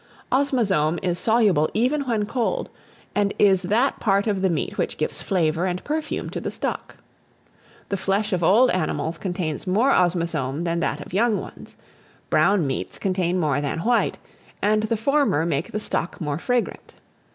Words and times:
OSMAZOME 0.31 0.97
is 1.03 1.19
soluble 1.19 1.69
even 1.75 2.07
when 2.07 2.25
cold, 2.25 2.71
and 3.13 3.35
is 3.37 3.61
that 3.61 3.99
part 3.99 4.25
of 4.25 4.41
the 4.41 4.49
meat 4.49 4.75
which 4.75 4.97
gives 4.97 5.21
flavour 5.21 5.67
and 5.67 5.83
perfume 5.83 6.27
to 6.31 6.41
the 6.41 6.49
stock. 6.49 6.95
The 7.89 7.97
flesh 7.97 8.33
of 8.33 8.41
old 8.41 8.71
animals 8.71 9.19
contains 9.19 9.67
more 9.67 9.91
osmazome 9.91 10.63
than 10.63 10.79
that 10.79 11.01
of 11.05 11.13
young 11.13 11.39
ones. 11.39 11.75
Brown 12.31 12.65
meats 12.65 12.97
contain 12.97 13.39
more 13.39 13.61
than 13.61 13.81
white, 13.81 14.17
and 14.59 14.81
the 14.81 14.97
former 14.97 15.45
make 15.45 15.71
the 15.71 15.79
stock 15.79 16.19
more 16.19 16.39
fragrant. 16.39 16.95